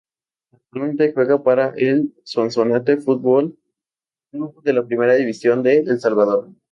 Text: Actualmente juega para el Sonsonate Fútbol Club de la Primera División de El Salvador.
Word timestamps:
Actualmente 0.51 1.13
juega 1.13 1.43
para 1.43 1.73
el 1.77 2.11
Sonsonate 2.23 2.97
Fútbol 2.97 3.55
Club 4.31 4.63
de 4.63 4.73
la 4.73 4.87
Primera 4.87 5.13
División 5.13 5.61
de 5.61 5.77
El 5.77 5.99
Salvador. 5.99 6.49